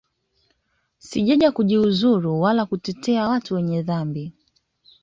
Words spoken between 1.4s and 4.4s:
kujiuzulu wala kutetea watu wenye madhambi